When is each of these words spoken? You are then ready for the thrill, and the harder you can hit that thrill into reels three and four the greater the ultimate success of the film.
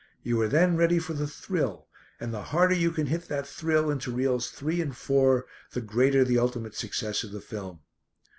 You 0.23 0.41
are 0.41 0.47
then 0.47 0.77
ready 0.77 0.97
for 0.97 1.13
the 1.13 1.27
thrill, 1.27 1.87
and 2.19 2.33
the 2.33 2.41
harder 2.41 2.73
you 2.73 2.89
can 2.89 3.05
hit 3.05 3.27
that 3.27 3.45
thrill 3.47 3.91
into 3.91 4.11
reels 4.11 4.49
three 4.49 4.81
and 4.81 4.97
four 4.97 5.45
the 5.73 5.81
greater 5.81 6.23
the 6.23 6.39
ultimate 6.39 6.73
success 6.73 7.23
of 7.23 7.31
the 7.31 7.39
film. 7.39 7.81